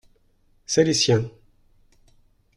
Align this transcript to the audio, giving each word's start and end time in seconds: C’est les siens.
C’est 0.65 0.83
les 0.83 0.95
siens. 0.95 1.29